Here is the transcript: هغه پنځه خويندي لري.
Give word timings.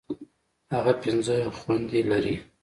هغه 0.73 0.93
پنځه 1.03 1.35
خويندي 1.57 2.01
لري. 2.11 2.35